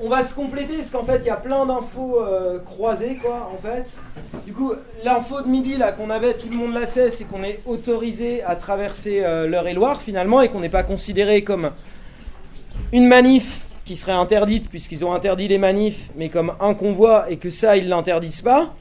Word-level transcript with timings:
on 0.00 0.08
va 0.08 0.22
se 0.22 0.32
compléter 0.32 0.76
parce 0.76 0.90
qu'en 0.90 1.04
fait 1.04 1.18
il 1.22 1.26
y 1.26 1.30
a 1.30 1.36
plein 1.36 1.66
d'infos 1.66 2.20
euh, 2.20 2.60
croisées 2.60 3.18
quoi 3.20 3.50
en 3.52 3.58
fait. 3.58 3.96
Du 4.46 4.52
coup 4.52 4.72
l'info 5.04 5.42
de 5.42 5.48
midi 5.48 5.76
là 5.76 5.92
qu'on 5.92 6.10
avait, 6.10 6.34
tout 6.34 6.48
le 6.50 6.56
monde 6.56 6.72
la 6.72 6.86
sait, 6.86 7.10
c'est 7.10 7.24
qu'on 7.24 7.42
est 7.42 7.60
autorisé 7.66 8.42
à 8.44 8.54
traverser 8.56 9.22
euh, 9.24 9.48
l'Eure-et-Loire 9.48 10.00
finalement 10.00 10.40
et 10.40 10.48
qu'on 10.48 10.60
n'est 10.60 10.68
pas 10.68 10.84
considéré 10.84 11.42
comme 11.42 11.70
une 12.92 13.06
manif 13.06 13.66
qui 13.84 13.96
serait 13.96 14.12
interdite 14.12 14.68
puisqu'ils 14.68 15.04
ont 15.04 15.12
interdit 15.12 15.48
les 15.48 15.58
manifs 15.58 16.10
mais 16.16 16.28
comme 16.28 16.52
un 16.60 16.74
convoi 16.74 17.30
et 17.30 17.36
que 17.36 17.50
ça 17.50 17.76
ils 17.76 17.88
l'interdisent 17.88 18.42
pas. 18.42 18.74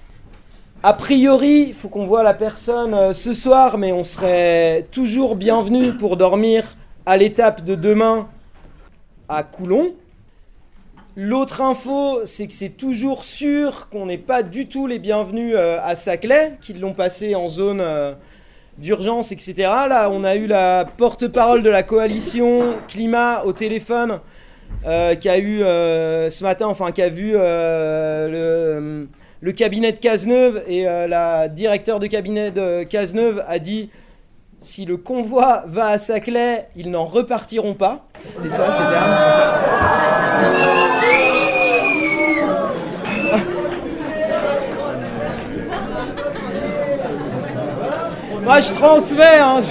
A 0.83 0.93
priori, 0.93 1.65
il 1.69 1.73
faut 1.73 1.89
qu'on 1.89 2.05
voit 2.05 2.21
la 2.21 2.35
personne 2.35 2.93
euh, 2.93 3.11
ce 3.13 3.33
soir 3.33 3.79
mais 3.79 3.91
on 3.91 4.03
serait 4.03 4.85
toujours 4.91 5.35
bienvenu 5.35 5.93
pour 5.93 6.15
dormir 6.15 6.75
à 7.07 7.17
l'étape 7.17 7.65
de 7.65 7.73
demain 7.73 8.27
à 9.27 9.41
Coulon. 9.41 9.93
L'autre 11.19 11.61
info, 11.61 12.21
c'est 12.25 12.45
que 12.45 12.53
c'est 12.53 12.77
toujours 12.77 13.23
sûr 13.23 13.89
qu'on 13.89 14.05
n'est 14.05 14.19
pas 14.19 14.43
du 14.43 14.67
tout 14.67 14.85
les 14.85 14.99
bienvenus 14.99 15.55
euh, 15.57 15.79
à 15.83 15.95
Saclay, 15.95 16.53
qu'ils 16.61 16.79
l'ont 16.79 16.93
passé 16.93 17.33
en 17.33 17.49
zone 17.49 17.79
euh, 17.81 18.13
d'urgence, 18.77 19.31
etc. 19.31 19.55
Là, 19.57 20.11
on 20.11 20.23
a 20.23 20.35
eu 20.35 20.45
la 20.45 20.85
porte-parole 20.85 21.63
de 21.63 21.71
la 21.71 21.81
coalition 21.81 22.75
climat 22.87 23.43
au 23.45 23.51
téléphone, 23.51 24.19
euh, 24.85 25.15
qui 25.15 25.27
a 25.27 25.39
eu 25.39 25.61
ce 25.61 26.43
matin, 26.43 26.67
enfin, 26.67 26.91
qui 26.91 27.01
a 27.01 27.09
vu 27.09 27.31
le, 27.31 29.07
le, 29.41 29.51
cabinet 29.53 29.93
de 29.93 29.97
Cazeneuve, 29.97 30.61
et 30.67 30.83
la 30.83 31.47
directeur 31.47 31.97
de 31.97 32.05
cabinet 32.05 32.51
de 32.51 32.83
Cazeneuve 32.83 33.43
a 33.47 33.57
dit 33.57 33.89
si 34.59 34.85
le 34.85 34.97
convoi 34.97 35.63
va 35.67 35.87
à 35.87 35.97
Saclay, 35.97 36.67
ils 36.75 36.89
n'en 36.89 37.05
repartiront 37.05 37.73
pas. 37.73 38.05
C'était 38.29 38.49
ça, 38.49 38.65
c'est 38.71 38.83
Moi, 48.43 48.59
je 48.61 48.73
transmets. 48.73 49.39
Hein, 49.41 49.61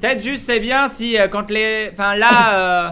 Peut-être 0.00 0.22
juste, 0.22 0.44
c'est 0.46 0.60
bien 0.60 0.88
si 0.88 1.18
euh, 1.18 1.28
quand 1.28 1.50
les. 1.50 1.90
Enfin 1.92 2.16
là, 2.16 2.54
euh, 2.54 2.88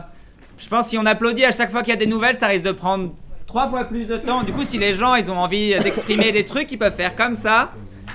je 0.58 0.68
pense 0.68 0.88
si 0.88 0.98
on 0.98 1.06
applaudit 1.06 1.46
à 1.46 1.52
chaque 1.52 1.70
fois 1.70 1.80
qu'il 1.80 1.94
y 1.94 1.96
a 1.96 1.98
des 1.98 2.06
nouvelles, 2.06 2.36
ça 2.36 2.48
risque 2.48 2.66
de 2.66 2.72
prendre 2.72 3.14
trois 3.48 3.68
fois 3.68 3.84
plus 3.84 4.04
de 4.04 4.16
temps. 4.16 4.44
Du 4.44 4.52
coup, 4.52 4.62
si 4.62 4.78
les 4.78 4.92
gens 4.92 5.16
ils 5.16 5.30
ont 5.30 5.38
envie 5.38 5.70
d'exprimer 5.80 6.30
des 6.30 6.44
trucs, 6.44 6.70
ils 6.70 6.78
peuvent 6.78 6.94
faire 6.94 7.16
comme 7.16 7.34
ça. 7.34 7.72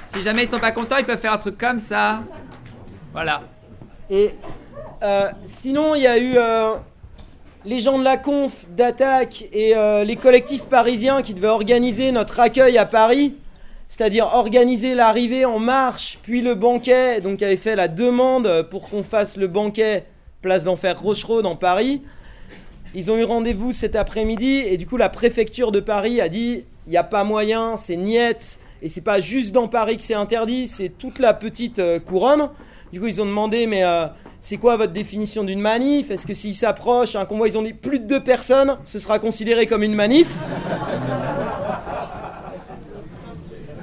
Si 0.07 0.21
jamais 0.21 0.43
ils 0.43 0.49
sont 0.49 0.59
pas 0.59 0.71
contents, 0.71 0.97
ils 0.97 1.05
peuvent 1.05 1.19
faire 1.19 1.33
un 1.33 1.37
truc 1.37 1.57
comme 1.57 1.79
ça. 1.79 2.21
Voilà. 3.11 3.41
Et 4.09 4.35
euh, 5.01 5.29
sinon, 5.45 5.95
il 5.95 6.03
y 6.03 6.07
a 6.07 6.17
eu 6.19 6.37
les 7.65 7.79
gens 7.79 7.97
de 7.97 8.03
la 8.03 8.17
conf, 8.17 8.65
d'attaque 8.69 9.45
et 9.51 9.75
euh, 9.75 10.03
les 10.03 10.15
collectifs 10.15 10.65
parisiens 10.65 11.21
qui 11.21 11.33
devaient 11.33 11.47
organiser 11.47 12.11
notre 12.11 12.39
accueil 12.39 12.77
à 12.77 12.85
Paris, 12.85 13.35
c'est-à-dire 13.87 14.27
organiser 14.33 14.93
l'arrivée 14.93 15.45
en 15.45 15.59
marche, 15.59 16.19
puis 16.21 16.41
le 16.41 16.55
banquet, 16.55 17.21
donc 17.21 17.41
avait 17.41 17.55
fait 17.55 17.75
la 17.75 17.87
demande 17.87 18.67
pour 18.69 18.89
qu'on 18.89 19.03
fasse 19.03 19.37
le 19.37 19.47
banquet 19.47 20.05
place 20.41 20.63
d'enfer 20.63 20.99
Rochereau 20.99 21.41
dans 21.41 21.55
Paris. 21.55 22.01
Ils 22.95 23.09
ont 23.09 23.17
eu 23.17 23.23
rendez-vous 23.23 23.73
cet 23.73 23.95
après-midi 23.95 24.63
et 24.67 24.77
du 24.77 24.85
coup 24.85 24.97
la 24.97 25.09
préfecture 25.09 25.71
de 25.71 25.79
Paris 25.79 26.21
a 26.21 26.29
dit 26.29 26.63
il 26.85 26.89
n'y 26.91 26.97
a 26.97 27.03
pas 27.03 27.23
moyen, 27.23 27.75
c'est 27.75 27.95
niette 27.95 28.59
et 28.83 28.89
c'est 28.89 29.01
pas 29.01 29.19
juste 29.19 29.51
dans 29.51 29.67
Paris 29.67 29.97
que 29.97 30.03
c'est 30.03 30.13
interdit, 30.13 30.67
c'est 30.67 30.89
toute 30.89 31.17
la 31.17 31.33
petite 31.33 31.79
euh, 31.79 31.99
couronne. 31.99 32.49
Du 32.91 32.99
coup 32.99 33.07
ils 33.07 33.19
ont 33.19 33.25
demandé 33.25 33.65
mais 33.65 33.83
euh, 33.83 34.05
c'est 34.41 34.57
quoi 34.57 34.77
votre 34.77 34.93
définition 34.93 35.43
d'une 35.43 35.59
manif? 35.59 36.11
Est-ce 36.11 36.27
que 36.27 36.35
s'ils 36.35 36.53
s'approchent, 36.53 37.15
un 37.15 37.25
convoi, 37.25 37.47
ils 37.47 37.57
ont 37.57 37.63
dit 37.63 37.73
plus 37.73 37.97
de 37.97 38.05
deux 38.05 38.21
personnes, 38.21 38.77
ce 38.83 38.99
sera 38.99 39.17
considéré 39.17 39.65
comme 39.65 39.81
une 39.81 39.95
manif? 39.95 40.29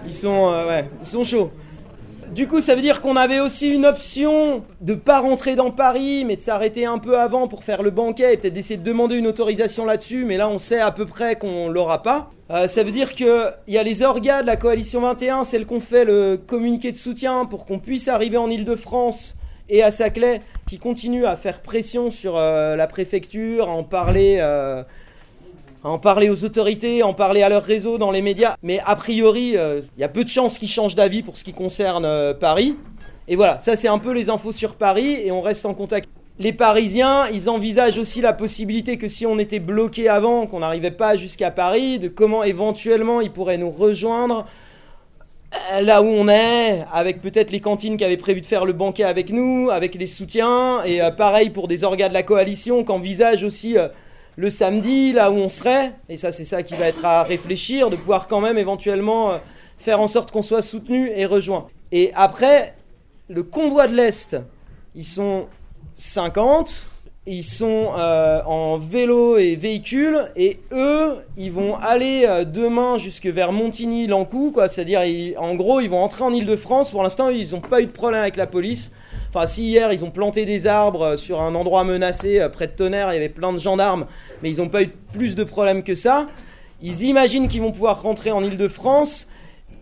Ils 0.07 0.15
sont, 0.15 0.53
euh, 0.53 0.83
ils 1.01 1.07
sont 1.07 1.25
chauds. 1.25 1.51
Du 2.35 2.47
coup, 2.47 2.61
ça 2.61 2.77
veut 2.77 2.81
dire 2.81 3.01
qu'on 3.01 3.17
avait 3.17 3.41
aussi 3.41 3.75
une 3.75 3.85
option 3.85 4.63
de 4.81 4.95
pas 4.95 5.19
rentrer 5.19 5.57
dans 5.57 5.73
Paris, 5.73 6.25
mais 6.25 6.37
de 6.37 6.41
s'arrêter 6.41 6.87
un 6.87 6.99
peu 6.99 7.19
avant 7.19 7.49
pour 7.49 7.65
faire 7.65 7.83
le 7.83 7.91
banquet 7.91 8.35
et 8.35 8.37
peut-être 8.37 8.55
d'essayer 8.55 8.77
de 8.77 8.85
demander 8.85 9.17
une 9.17 9.27
autorisation 9.27 9.85
là-dessus. 9.85 10.25
Mais 10.25 10.37
là, 10.37 10.49
on 10.49 10.61
sait 10.61 10.79
à 10.79 10.93
peu 10.93 11.07
près 11.07 11.35
qu'on 11.35 11.69
l'aura 11.69 12.05
pas. 12.05 12.31
Euh, 12.51 12.69
ça 12.69 12.85
veut 12.85 12.93
dire 12.93 13.17
qu'il 13.17 13.53
y 13.67 13.79
a 13.79 13.83
les 13.83 14.03
orgas 14.03 14.43
de 14.43 14.47
la 14.47 14.57
coalition 14.57 15.01
21, 15.01 15.43
celles 15.43 15.67
qu'on 15.67 15.81
fait 15.81 16.05
le 16.05 16.37
communiqué 16.37 16.93
de 16.93 16.97
soutien 16.97 17.47
pour 17.47 17.67
qu'on 17.67 17.81
puisse 17.81 18.07
arriver 18.07 18.37
en 18.37 18.49
Ile-de-France 18.49 19.37
et 19.69 19.83
à 19.83 19.91
Saclay 19.91 20.41
qui 20.69 20.79
continue 20.79 21.27
à 21.27 21.35
faire 21.35 21.63
pression 21.63 22.13
sur 22.13 22.37
euh, 22.37 22.77
la 22.77 22.87
préfecture, 22.87 23.69
à 23.69 23.73
en 23.73 23.83
parler. 23.83 24.39
Euh, 24.41 24.85
en 25.83 25.99
parler 25.99 26.29
aux 26.31 26.45
autorités, 26.45 27.03
en 27.03 27.15
parler 27.15 27.43
à 27.43 27.49
leur 27.49 27.63
réseau, 27.63 27.99
dans 27.99 28.11
les 28.11 28.23
médias. 28.23 28.57
Mais 28.63 28.81
a 28.85 28.97
priori, 28.97 29.51
il 29.51 29.57
euh, 29.57 29.81
y 29.99 30.05
a 30.05 30.09
peu 30.09 30.25
de 30.25 30.29
chances 30.29 30.59
qu'ils 30.59 30.69
changent 30.69 30.95
d'avis 30.95 31.23
pour 31.23 31.37
ce 31.37 31.45
qui 31.45 31.53
concerne 31.53 32.35
Paris. 32.39 32.77
Et 33.29 33.37
voilà, 33.37 33.61
ça 33.61 33.77
c'est 33.77 33.89
un 33.89 33.99
peu 33.99 34.13
les 34.13 34.29
infos 34.29 34.53
sur 34.53 34.75
Paris 34.75 35.21
et 35.25 35.31
on 35.31 35.41
reste 35.41 35.65
en 35.65 35.75
contact. 35.75 36.09
Les 36.39 36.53
Parisiens, 36.55 37.29
ils 37.29 37.51
envisagent 37.51 37.99
aussi 37.99 38.23
la 38.23 38.33
possibilité 38.33 38.97
que 38.97 39.09
si 39.09 39.27
on 39.27 39.39
était 39.39 39.59
bloqué 39.59 40.09
avant, 40.09 40.47
qu'on 40.47 40.61
n'arrivait 40.61 40.91
pas 40.91 41.15
jusqu'à 41.17 41.51
Paris, 41.51 41.99
de 41.99 42.09
comment 42.09 42.45
éventuellement 42.45 43.21
ils 43.21 43.31
pourraient 43.31 43.59
nous 43.59 43.71
rejoindre 43.71 44.47
euh, 45.73 45.83
là 45.83 46.01
où 46.01 46.07
on 46.07 46.29
est, 46.29 46.85
avec 46.93 47.21
peut-être 47.21 47.51
les 47.51 47.61
cantines 47.61 47.97
qui 47.97 48.05
avaient 48.05 48.17
prévu 48.17 48.41
de 48.41 48.47
faire 48.47 48.65
le 48.65 48.73
banquet 48.73 49.03
avec 49.03 49.31
nous, 49.31 49.69
avec 49.71 49.97
les 49.97 50.07
soutiens, 50.07 50.83
et 50.85 51.03
euh, 51.03 51.11
pareil 51.11 51.51
pour 51.51 51.69
des 51.69 51.83
organes 51.85 52.11
de 52.11 52.15
la 52.15 52.23
coalition 52.23 52.85
qu'envisage 52.85 53.43
aussi 53.43 53.77
euh, 53.77 53.89
le 54.41 54.49
samedi, 54.49 55.13
là 55.13 55.31
où 55.31 55.35
on 55.35 55.51
serait, 55.51 55.93
et 56.09 56.17
ça 56.17 56.33
c'est 56.33 56.47
ça 56.47 56.63
qui 56.63 56.75
va 56.75 56.87
être 56.87 57.05
à 57.05 57.23
réfléchir, 57.23 57.91
de 57.91 57.97
pouvoir 57.97 58.27
quand 58.27 58.41
même 58.41 58.57
éventuellement 58.57 59.33
faire 59.77 60.01
en 60.01 60.09
sorte 60.09 60.31
qu'on 60.31 60.41
soit 60.41 60.63
soutenu 60.63 61.11
et 61.15 61.27
rejoint. 61.27 61.67
Et 61.93 62.11
après, 62.15 62.75
le 63.29 63.43
convoi 63.43 63.87
de 63.87 63.95
l'Est, 63.95 64.39
ils 64.95 65.05
sont 65.05 65.47
50, 65.97 66.89
ils 67.27 67.45
sont 67.45 67.91
euh, 67.99 68.43
en 68.47 68.79
vélo 68.79 69.37
et 69.37 69.57
véhicule 69.57 70.31
et 70.37 70.61
eux, 70.73 71.19
ils 71.37 71.53
vont 71.53 71.77
aller 71.77 72.25
euh, 72.27 72.45
demain 72.45 72.97
jusque 72.97 73.27
vers 73.27 73.53
Montigny-Lancoux. 73.53 74.55
C'est-à-dire, 74.69 75.03
en 75.39 75.55
gros, 75.55 75.81
ils 75.81 75.91
vont 75.91 76.03
entrer 76.03 76.25
en 76.25 76.33
Ile-de-France. 76.33 76.93
Pour 76.93 77.03
l'instant, 77.03 77.29
ils 77.29 77.53
n'ont 77.53 77.61
pas 77.61 77.83
eu 77.83 77.87
de 77.87 77.93
problème 77.93 78.23
avec 78.23 78.37
la 78.37 78.47
police. 78.47 78.93
Enfin, 79.31 79.47
si 79.47 79.65
hier, 79.65 79.93
ils 79.93 80.05
ont 80.05 80.11
planté 80.11 80.45
des 80.45 80.67
arbres 80.67 81.03
euh, 81.03 81.17
sur 81.17 81.41
un 81.41 81.55
endroit 81.55 81.85
menacé 81.85 82.47
près 82.53 82.67
de 82.67 82.73
Tonnerre, 82.73 83.13
il 83.13 83.15
y 83.15 83.19
avait 83.19 83.29
plein 83.29 83.53
de 83.53 83.59
gendarmes, 83.59 84.07
mais 84.43 84.51
ils 84.51 84.59
n'ont 84.59 84.69
pas 84.69 84.83
eu 84.83 84.89
plus 85.13 85.35
de 85.35 85.45
problèmes 85.45 85.83
que 85.83 85.95
ça. 85.95 86.27
Ils 86.83 87.05
imaginent 87.05 87.49
qu'ils 87.49 87.61
vont 87.61 87.73
pouvoir 87.73 88.03
rentrer 88.03 88.33
en 88.33 88.43
Ile-de-France. 88.43 89.29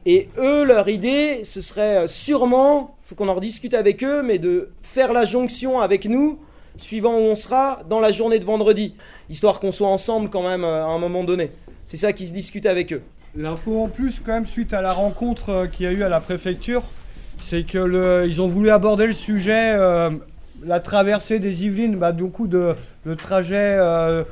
Et 0.07 0.29
eux, 0.39 0.65
leur 0.65 0.89
idée, 0.89 1.45
ce 1.45 1.61
serait 1.61 2.09
sûrement, 2.09 2.97
il 3.05 3.09
faut 3.09 3.15
qu'on 3.15 3.29
en 3.29 3.35
rediscute 3.35 3.75
avec 3.75 4.03
eux, 4.05 4.23
mais 4.23 4.39
de 4.39 4.71
faire 4.83 5.13
la 5.13 5.25
jonction 5.25 5.81
avec 5.81 6.07
nous 6.07 6.39
suivant 6.79 7.15
où 7.15 7.23
on 7.23 7.35
sera 7.35 7.81
dans 7.89 8.01
la 8.01 8.13
journée 8.13 8.39
de 8.39 8.45
vendredi, 8.45 8.95
histoire 9.29 9.61
qu'on 9.61 9.73
soit 9.73 9.89
ensemble 9.89 10.31
quand 10.31 10.43
même 10.43 10.65
euh, 10.65 10.85
à 10.85 10.89
un 10.89 10.99
moment 10.99 11.25
donné. 11.25 11.51
C'est 11.85 11.97
ça 11.97 12.13
qui 12.13 12.27
se 12.27 12.33
discute 12.33 12.67
avec 12.67 12.93
eux. 12.93 13.03
L'info 13.37 13.83
en 13.83 13.89
plus, 13.89 14.21
quand 14.25 14.33
même, 14.33 14.47
suite 14.47 14.73
à 14.73 14.81
la 14.81 14.93
rencontre 14.93 15.51
euh, 15.51 15.67
qu'il 15.67 15.85
y 15.85 15.89
a 15.89 15.93
eu 15.93 16.03
à 16.03 16.09
la 16.09 16.21
préfecture, 16.21 16.83
c'est 17.49 17.65
que 17.65 18.27
ils 18.27 18.43
ont 18.43 18.49
voulu 18.49 18.71
aborder 18.71 19.07
le 19.07 19.15
sujet, 19.15 19.73
euh, 19.75 20.11
la 20.65 20.81
traversée 20.81 21.39
des 21.39 21.65
Yvelines, 21.65 21.97
bah, 21.97 22.13
du 22.13 22.25
coup, 22.25 22.47
de, 22.47 22.75
le 23.05 23.17
trajet 23.17 23.77
euh, 23.79 24.23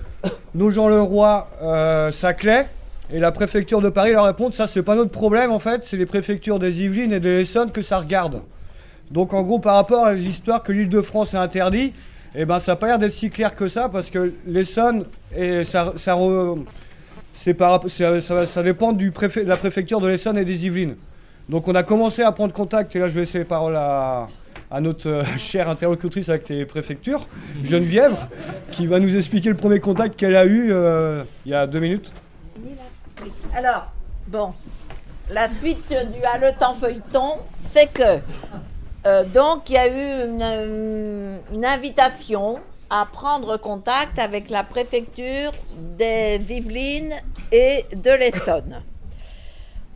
Nogent-le-Roi-Saclay. 0.55 2.67
et 3.13 3.19
la 3.19 3.33
préfecture 3.33 3.81
de 3.81 3.89
Paris 3.89 4.13
leur 4.13 4.27
répond 4.27 4.51
ça, 4.51 4.67
c'est 4.67 4.83
pas 4.83 4.97
notre 4.97 5.13
problème 5.13 5.51
en 5.51 5.59
fait, 5.59 5.85
c'est 5.85 5.97
les 5.97 6.05
préfectures 6.05 6.59
des 6.59 6.83
Yvelines 6.83 7.15
et 7.15 7.21
de 7.21 7.31
l'Essonne 7.31 7.71
que 7.71 7.81
ça 7.81 7.97
regarde. 7.99 8.43
Donc 9.11 9.33
en 9.33 9.43
gros, 9.43 9.61
par 9.61 9.77
rapport 9.77 10.05
à 10.05 10.13
l'histoire 10.13 10.63
que 10.63 10.73
l'île 10.73 10.91
de 10.91 11.01
France 11.01 11.33
est 11.33 11.39
interdit, 11.39 11.95
eh 12.35 12.45
ben, 12.45 12.61
ça 12.61 12.73
n'a 12.73 12.77
pas 12.77 12.89
l'air 12.89 12.99
d'être 12.99 13.13
si 13.13 13.31
clair 13.31 13.55
que 13.55 13.67
ça 13.69 13.89
parce 13.89 14.11
que 14.11 14.35
l'Essonne, 14.47 15.07
et 15.35 15.65
ça, 15.65 15.95
dépend 18.63 18.93
de 18.93 19.11
la 19.43 19.57
préfecture 19.57 20.01
de 20.01 20.09
l'Essonne 20.09 20.37
et 20.37 20.45
des 20.45 20.67
Yvelines. 20.67 20.97
Donc 21.49 21.69
on 21.69 21.75
a 21.75 21.83
commencé 21.83 22.23
à 22.23 22.33
prendre 22.33 22.53
contact, 22.53 22.95
et 22.97 22.99
là 22.99 23.09
je 23.09 23.15
vais 23.15 23.21
laisser 23.21 23.41
la 23.41 23.45
parole 23.45 23.77
à, 23.77 24.29
notre 24.81 25.09
euh, 25.09 25.25
chère 25.39 25.69
interlocutrice 25.69 26.29
avec 26.29 26.49
les 26.49 26.67
préfectures, 26.67 27.27
Geneviève, 27.63 28.17
qui 28.73 28.87
va 28.87 28.99
nous 28.99 29.17
expliquer 29.17 29.51
le 29.51 29.57
premier 29.57 29.81
contact 29.81 30.17
qu'elle 30.17 30.37
a 30.37 30.45
eu 30.45 30.73
euh, 30.73 31.23
il 31.45 31.53
y 31.53 31.55
a 31.55 31.67
deux 31.67 31.81
minutes. 31.81 32.13
Alors, 33.55 33.93
bon, 34.27 34.53
la 35.31 35.49
suite 35.49 35.89
du 35.89 36.25
haletant 36.25 36.75
feuilleton 36.75 37.37
fait 37.73 37.87
que 37.93 38.21
euh, 39.07 39.25
donc, 39.25 39.71
il 39.71 39.75
y 39.75 39.79
a 39.79 39.87
eu 39.87 40.29
une, 40.29 41.65
invitation 41.65 42.59
à 42.91 43.07
prendre 43.07 43.57
contact 43.57 44.19
avec 44.19 44.51
la 44.51 44.65
préfecture 44.65 45.53
des 45.79 46.41
Yvelines 46.51 47.15
et 47.53 47.85
de 47.95 48.11
l'Essonne. 48.11 48.83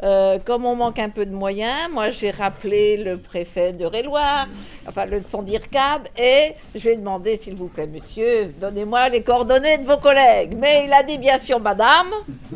Euh, 0.02 0.38
comme 0.38 0.64
on 0.64 0.74
manque 0.76 0.98
un 0.98 1.10
peu 1.10 1.26
de 1.26 1.34
moyens, 1.34 1.90
moi 1.92 2.08
j'ai 2.08 2.30
rappelé 2.30 2.96
le 2.96 3.18
préfet 3.18 3.74
de 3.74 3.84
Réloir, 3.84 4.46
enfin 4.88 5.04
le 5.04 5.20
son 5.30 5.42
d'IRCAB, 5.42 6.08
et 6.16 6.54
je 6.74 6.88
lui 6.88 6.94
ai 6.94 6.96
demandé, 6.96 7.38
s'il 7.42 7.54
vous 7.54 7.68
plaît, 7.68 7.86
monsieur, 7.86 8.46
donnez-moi 8.58 9.10
les 9.10 9.22
coordonnées 9.22 9.76
de 9.76 9.84
vos 9.84 9.98
collègues. 9.98 10.56
Mais 10.56 10.84
il 10.86 10.92
a 10.94 11.02
dit 11.02 11.18
bien 11.18 11.38
sûr, 11.38 11.60
madame, 11.60 12.06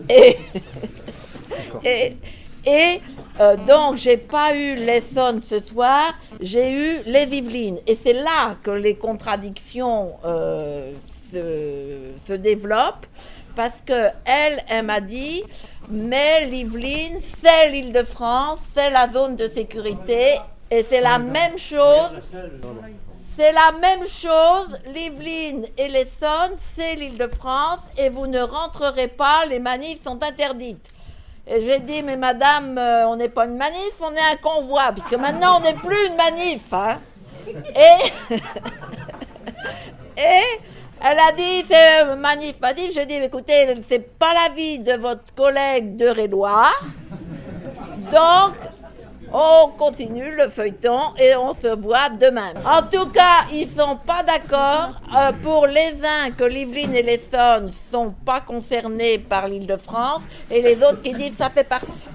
et, 0.09 0.39
et, 1.85 2.17
et 2.65 3.01
euh, 3.41 3.57
donc 3.69 3.97
j'ai 3.97 4.17
pas 4.17 4.57
eu 4.57 4.77
l'Essonne 4.77 5.43
ce 5.47 5.61
soir, 5.61 6.15
j'ai 6.41 6.73
eu 6.73 7.03
les 7.05 7.25
Yvelines. 7.25 7.79
Et 7.87 7.99
c'est 8.03 8.15
là 8.15 8.57
que 8.63 8.71
les 8.71 8.95
contradictions 8.95 10.15
euh, 10.25 10.93
se, 11.31 12.13
se 12.27 12.33
développent, 12.33 13.07
parce 13.55 13.81
que 13.85 14.09
elle, 14.25 14.85
m'a 14.85 15.01
dit, 15.01 15.43
mais 15.89 16.47
l'Yvelines, 16.47 17.21
c'est 17.43 17.71
l'Île-de-France, 17.71 18.61
c'est 18.75 18.91
la 18.91 19.11
zone 19.13 19.37
de 19.37 19.49
sécurité, 19.49 20.39
et 20.71 20.83
c'est 20.83 21.01
la 21.01 21.19
même 21.19 21.59
chose. 21.59 22.11
C'est 23.37 23.53
la 23.53 23.73
même 23.73 24.07
chose, 24.07 24.79
l'Yvelines 24.95 25.67
et 25.77 25.89
l'Essonne, 25.89 26.57
c'est 26.77 26.95
l'Île-de-France, 26.95 27.81
et 27.99 28.09
vous 28.09 28.27
ne 28.27 28.41
rentrerez 28.41 29.09
pas, 29.09 29.45
les 29.47 29.59
manifs 29.59 30.05
sont 30.05 30.23
interdites. 30.23 30.89
Et 31.47 31.61
j'ai 31.61 31.81
dit, 31.81 32.03
mais 32.03 32.17
madame, 32.17 32.79
euh, 32.79 33.07
on 33.09 33.17
n'est 33.17 33.29
pas 33.29 33.45
une 33.47 33.57
manif, 33.57 33.93
on 34.01 34.13
est 34.13 34.33
un 34.33 34.37
convoi, 34.37 34.93
puisque 34.93 35.15
maintenant 35.15 35.59
on 35.59 35.61
n'est 35.61 35.75
plus 35.75 36.07
une 36.07 36.17
manif. 36.17 36.73
Hein. 36.73 37.01
Et, 37.49 38.35
et 40.17 40.61
elle 41.07 41.19
a 41.19 41.33
dit, 41.33 41.65
c'est 41.69 42.17
manif, 42.17 42.59
manif. 42.61 42.93
J'ai 42.95 43.05
dit, 43.05 43.15
écoutez, 43.15 43.67
c'est 43.87 44.19
pas 44.19 44.33
l'avis 44.33 44.79
de 44.79 44.95
votre 44.95 45.35
collègue 45.37 45.97
de 45.97 46.07
Réloir. 46.07 46.73
Donc, 48.11 48.55
on 49.37 49.69
continue 49.77 50.35
le 50.35 50.49
feuilleton 50.49 50.99
et 51.19 51.35
on 51.37 51.53
se 51.53 51.67
voit 51.67 52.09
demain. 52.09 52.53
En 52.65 52.83
tout 52.83 53.09
cas, 53.11 53.47
ils 53.53 53.69
sont 53.69 53.99
pas 54.07 54.23
d'accord. 54.23 55.01
Euh, 55.17 55.33
pour 55.43 55.67
les 55.67 55.95
uns, 56.05 56.31
que 56.31 56.45
l'Yvelines 56.45 56.95
et 56.95 57.03
l'Essonne 57.03 57.73
sont 57.93 58.15
pas 58.25 58.41
concernés 58.41 59.19
par 59.19 59.49
l'Île-de-France 59.49 60.23
et 60.51 60.63
les 60.63 60.77
autres 60.77 61.03
qui 61.03 61.15
disent 61.15 61.37
ça 61.37 61.51
fait 61.51 61.65
partie. 61.65 62.09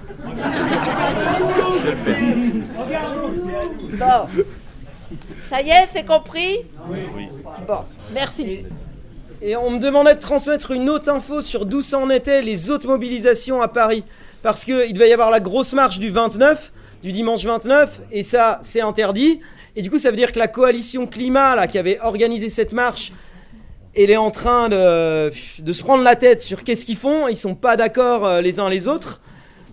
Bon. 3.92 4.26
Ça 5.48 5.60
y 5.60 5.70
est, 5.70 5.88
c'est 5.92 6.06
compris? 6.06 6.60
Oui. 6.88 7.28
Merci. 8.12 8.64
Et 9.42 9.56
on 9.56 9.70
me 9.70 9.78
demandait 9.78 10.14
de 10.14 10.20
transmettre 10.20 10.70
une 10.70 10.90
autre 10.90 11.10
info 11.10 11.40
sur 11.40 11.64
d'où 11.64 11.80
ça 11.80 11.98
en 11.98 12.10
était 12.10 12.42
les 12.42 12.70
autres 12.70 12.86
mobilisations 12.86 13.62
à 13.62 13.68
Paris. 13.68 14.04
Parce 14.42 14.64
qu'il 14.64 14.92
devait 14.92 15.08
y 15.08 15.12
avoir 15.12 15.30
la 15.30 15.40
grosse 15.40 15.72
marche 15.72 15.98
du 15.98 16.10
29, 16.10 16.72
du 17.02 17.12
dimanche 17.12 17.44
29, 17.44 18.02
et 18.12 18.22
ça, 18.22 18.58
c'est 18.62 18.80
interdit. 18.80 19.40
Et 19.76 19.82
du 19.82 19.90
coup, 19.90 19.98
ça 19.98 20.10
veut 20.10 20.16
dire 20.16 20.32
que 20.32 20.38
la 20.38 20.48
coalition 20.48 21.06
climat, 21.06 21.56
là, 21.56 21.66
qui 21.66 21.78
avait 21.78 21.98
organisé 22.00 22.48
cette 22.48 22.72
marche, 22.72 23.12
elle 23.94 24.10
est 24.10 24.16
en 24.16 24.30
train 24.30 24.68
de, 24.68 25.30
de 25.60 25.72
se 25.72 25.82
prendre 25.82 26.04
la 26.04 26.16
tête 26.16 26.40
sur 26.40 26.62
qu'est-ce 26.62 26.86
qu'ils 26.86 26.96
font. 26.96 27.28
Ils 27.28 27.36
sont 27.36 27.54
pas 27.54 27.76
d'accord 27.76 28.26
euh, 28.26 28.40
les 28.40 28.60
uns 28.60 28.68
les 28.68 28.88
autres. 28.88 29.20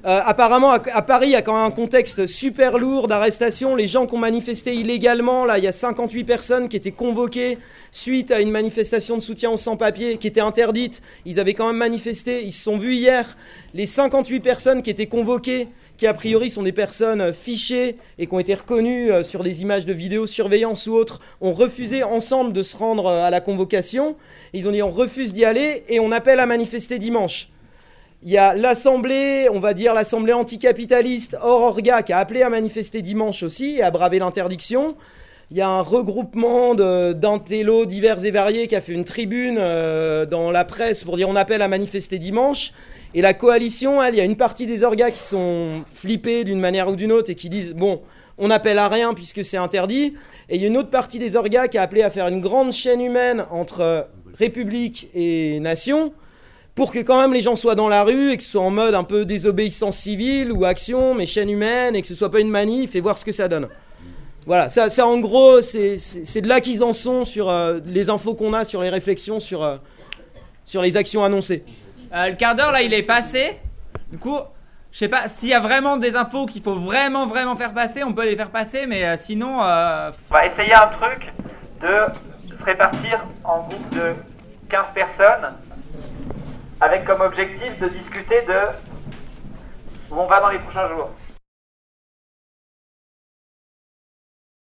Euh, 0.05 0.21
apparemment, 0.23 0.71
à, 0.71 1.01
Paris, 1.01 1.27
il 1.27 1.31
y 1.31 1.35
a 1.35 1.41
quand 1.41 1.53
même 1.53 1.65
un 1.65 1.71
contexte 1.71 2.27
super 2.27 2.77
lourd 2.77 3.07
d'arrestation. 3.07 3.75
Les 3.75 3.87
gens 3.87 4.05
qui 4.05 4.13
ont 4.13 4.19
manifesté 4.19 4.75
illégalement, 4.75 5.43
là, 5.43 5.57
il 5.57 5.63
y 5.63 5.67
a 5.67 5.71
58 5.71 6.23
personnes 6.23 6.69
qui 6.69 6.77
étaient 6.77 6.91
convoquées 6.91 7.57
suite 7.91 8.31
à 8.31 8.39
une 8.39 8.51
manifestation 8.51 9.17
de 9.17 9.21
soutien 9.21 9.49
aux 9.49 9.57
sans-papiers 9.57 10.17
qui 10.17 10.27
était 10.27 10.41
interdite. 10.41 11.01
Ils 11.25 11.39
avaient 11.39 11.55
quand 11.55 11.67
même 11.67 11.77
manifesté. 11.77 12.43
Ils 12.43 12.51
se 12.51 12.63
sont 12.63 12.77
vus 12.77 12.93
hier. 12.93 13.35
Les 13.73 13.87
58 13.87 14.39
personnes 14.39 14.81
qui 14.83 14.91
étaient 14.91 15.07
convoquées, 15.07 15.67
qui 15.97 16.05
a 16.05 16.13
priori 16.13 16.51
sont 16.51 16.63
des 16.63 16.71
personnes 16.71 17.21
euh, 17.21 17.33
fichées 17.33 17.97
et 18.19 18.27
qui 18.27 18.33
ont 18.33 18.39
été 18.39 18.53
reconnues 18.53 19.11
euh, 19.11 19.23
sur 19.23 19.43
des 19.43 19.63
images 19.63 19.87
de 19.87 19.93
vidéosurveillance 19.93 20.85
ou 20.85 20.93
autres, 20.93 21.19
ont 21.41 21.53
refusé 21.53 22.03
ensemble 22.03 22.53
de 22.53 22.61
se 22.61 22.77
rendre 22.77 23.09
à 23.09 23.31
la 23.31 23.41
convocation. 23.41 24.15
Ils 24.53 24.67
ont 24.67 24.71
dit 24.71 24.83
on 24.83 24.91
refuse 24.91 25.33
d'y 25.33 25.43
aller 25.43 25.83
et 25.89 25.99
on 25.99 26.11
appelle 26.11 26.39
à 26.39 26.45
manifester 26.45 26.99
dimanche. 26.99 27.49
Il 28.23 28.31
y 28.31 28.37
a 28.37 28.55
l'Assemblée, 28.55 29.47
on 29.53 29.59
va 29.59 29.75
dire 29.75 29.93
l'Assemblée 29.93 30.33
anticapitaliste 30.33 31.37
hors 31.39 31.61
orga 31.61 32.01
qui 32.01 32.13
a 32.13 32.17
appelé 32.17 32.41
à 32.41 32.49
manifester 32.49 33.03
dimanche 33.03 33.43
aussi 33.43 33.77
et 33.77 33.83
à 33.83 33.91
braver 33.91 34.17
l'interdiction. 34.17 34.95
Il 35.51 35.57
y 35.57 35.61
a 35.61 35.69
un 35.69 35.81
regroupement 35.81 36.73
d'intellos 36.73 37.85
divers 37.85 38.25
et 38.25 38.31
variés 38.31 38.67
qui 38.67 38.75
a 38.75 38.81
fait 38.81 38.93
une 38.93 39.05
tribune 39.05 39.57
euh, 39.59 40.25
dans 40.25 40.49
la 40.49 40.65
presse 40.65 41.03
pour 41.03 41.15
dire 41.15 41.29
on 41.29 41.35
appelle 41.35 41.61
à 41.61 41.67
manifester 41.67 42.17
dimanche. 42.17 42.73
Et 43.13 43.21
la 43.21 43.35
coalition, 43.35 44.01
elle, 44.01 44.15
il 44.15 44.17
y 44.17 44.21
a 44.21 44.25
une 44.25 44.35
partie 44.35 44.65
des 44.65 44.83
orgas 44.83 45.11
qui 45.11 45.19
sont 45.19 45.83
flippés 45.93 46.43
d'une 46.43 46.59
manière 46.59 46.89
ou 46.89 46.95
d'une 46.95 47.11
autre 47.11 47.29
et 47.29 47.35
qui 47.35 47.49
disent 47.49 47.75
bon, 47.75 48.01
on 48.39 48.49
appelle 48.49 48.79
à 48.79 48.87
rien 48.87 49.13
puisque 49.13 49.45
c'est 49.45 49.57
interdit. 49.57 50.15
Et 50.49 50.55
il 50.55 50.61
y 50.61 50.65
a 50.65 50.67
une 50.67 50.77
autre 50.77 50.89
partie 50.89 51.19
des 51.19 51.35
orgas 51.35 51.67
qui 51.67 51.77
a 51.77 51.83
appelé 51.83 52.01
à 52.01 52.09
faire 52.09 52.27
une 52.27 52.41
grande 52.41 52.71
chaîne 52.71 52.99
humaine 52.99 53.45
entre 53.51 54.07
République 54.33 55.07
et 55.13 55.59
Nation 55.59 56.13
pour 56.77 56.93
que 56.93 56.99
quand 56.99 57.19
même 57.19 57.33
les 57.33 57.41
gens 57.41 57.55
soient 57.55 57.75
dans 57.75 57.89
la 57.89 58.03
rue 58.03 58.31
et 58.31 58.37
que 58.37 58.43
ce 58.43 58.51
soit 58.51 58.61
en 58.61 58.69
mode 58.69 58.93
un 58.95 59.03
peu 59.03 59.25
désobéissance 59.25 59.97
civile 59.97 60.51
ou 60.53 60.63
action, 60.63 61.15
mais 61.15 61.25
chaîne 61.25 61.49
humaine, 61.49 61.95
et 61.95 62.01
que 62.03 62.07
ce 62.07 62.13
soit 62.15 62.29
pas 62.31 62.39
une 62.39 62.49
manif 62.51 62.95
et 62.95 63.01
voir 63.01 63.17
ce 63.17 63.25
que 63.25 63.31
ça 63.31 63.47
donne. 63.47 63.67
Voilà, 64.45 64.69
ça, 64.69 64.87
ça 64.87 65.05
en 65.05 65.17
gros, 65.19 65.61
c'est 65.61 65.97
c'est- 65.97 66.23
c'est 66.25 66.39
de 66.41 66.47
là 66.47 66.61
qu'ils 66.61 66.83
en 66.83 66.93
sont 66.93 67.25
sur 67.25 67.49
euh, 67.49 67.79
les 67.85 68.09
infos 68.09 68.35
qu'on 68.35 68.53
a, 68.53 68.63
sur 68.63 68.81
les 68.81 68.89
réflexions, 68.89 69.39
sur, 69.41 69.63
euh, 69.63 69.77
sur 70.65 70.81
les 70.83 70.95
actions 70.95 71.23
annoncées. 71.23 71.65
Euh, 72.13 72.29
le 72.29 72.35
quart 72.35 72.55
d'heure 72.55 72.71
là, 72.71 72.81
il 72.83 72.93
est 72.93 73.03
passé. 73.03 73.57
Du 74.11 74.19
coup, 74.19 74.37
je 74.91 74.99
sais 74.99 75.09
pas 75.09 75.27
s'il 75.27 75.49
y 75.49 75.53
a 75.53 75.59
vraiment 75.59 75.97
des 75.97 76.15
infos 76.15 76.45
qu'il 76.45 76.61
faut 76.61 76.75
vraiment 76.75 77.25
vraiment 77.27 77.55
faire 77.57 77.73
passer, 77.73 78.03
on 78.03 78.13
peut 78.13 78.23
les 78.23 78.35
faire 78.37 78.51
passer, 78.51 78.85
mais 78.85 79.03
euh, 79.03 79.17
sinon, 79.17 79.61
euh, 79.63 80.11
On 80.29 80.33
va 80.35 80.45
essayer 80.45 80.73
un 80.73 80.87
truc 80.87 81.33
de 81.81 82.55
se 82.57 82.63
répartir 82.63 83.25
en 83.43 83.63
groupe 83.67 83.89
de 83.93 84.13
15 84.69 84.85
personnes 84.93 85.53
avec 86.79 87.05
comme 87.05 87.21
objectif 87.21 87.79
de 87.79 87.87
discuter 87.87 88.41
de 88.43 88.59
où 90.11 90.15
on 90.15 90.27
va 90.27 90.39
dans 90.39 90.49
les 90.49 90.59
prochains 90.59 90.87
jours. 90.89 91.09